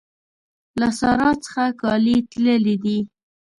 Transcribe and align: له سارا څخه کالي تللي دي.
له 0.79 0.89
سارا 0.99 1.31
څخه 1.43 1.63
کالي 1.81 2.17
تللي 2.31 2.75
دي. 2.83 2.99